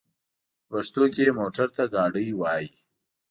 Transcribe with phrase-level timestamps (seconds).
[0.67, 2.69] په پښتو کې موټر ته ګاډی وايي.